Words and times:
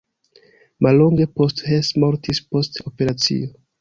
Mallonge 0.85 1.27
post 1.41 1.63
Hess 1.67 1.93
mortis 2.05 2.43
post 2.55 2.81
operacio. 2.93 3.53